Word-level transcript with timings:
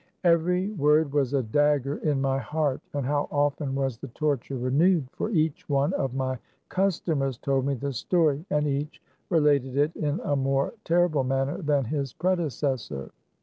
Every 0.23 0.71
word 0.71 1.13
was 1.13 1.31
a 1.35 1.43
dagger 1.43 1.97
in 1.97 2.21
my 2.21 2.39
heart. 2.39 2.81
And 2.91 3.05
how 3.05 3.27
often 3.31 3.75
was 3.75 3.99
the 3.99 4.07
torture 4.07 4.57
renewed; 4.57 5.07
for 5.11 5.29
each 5.29 5.69
one 5.69 5.93
of 5.93 6.15
my 6.15 6.39
customers 6.69 7.37
told 7.37 7.67
me 7.67 7.75
the 7.75 7.93
story; 7.93 8.43
and 8.49 8.65
each 8.65 8.99
related 9.29 9.77
it 9.77 9.95
in 9.95 10.19
a 10.23 10.35
more 10.35 10.73
terrible 10.85 11.23
manner 11.23 11.59
than 11.61 11.85
his 11.85 12.13
predecessor. 12.13 13.11